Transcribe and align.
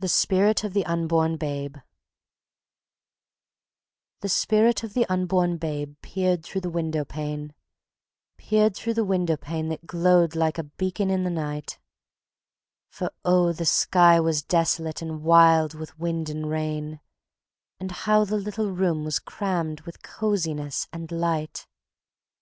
The 0.00 0.08
Spirit 0.10 0.62
of 0.62 0.74
the 0.74 0.84
Unborn 0.84 1.38
Babe 1.38 1.78
The 4.20 4.28
Spirit 4.28 4.84
of 4.84 4.92
the 4.92 5.06
Unborn 5.06 5.56
Babe 5.56 5.96
peered 6.02 6.44
through 6.44 6.60
the 6.60 6.68
window 6.68 7.06
pane, 7.06 7.54
Peered 8.36 8.76
through 8.76 8.92
the 8.92 9.04
window 9.06 9.38
pane 9.38 9.70
that 9.70 9.86
glowed 9.86 10.34
like 10.36 10.58
beacon 10.76 11.08
in 11.08 11.24
the 11.24 11.30
night; 11.30 11.78
For, 12.90 13.10
oh, 13.24 13.52
the 13.54 13.64
sky 13.64 14.20
was 14.20 14.42
desolate 14.42 15.00
and 15.00 15.22
wild 15.22 15.72
with 15.72 15.98
wind 15.98 16.28
and 16.28 16.50
rain; 16.50 17.00
And 17.78 17.90
how 18.04 18.26
the 18.26 18.36
little 18.36 18.70
room 18.70 19.02
was 19.06 19.18
crammed 19.18 19.80
with 19.88 20.02
coziness 20.02 20.88
and 20.92 21.10
light! 21.10 21.66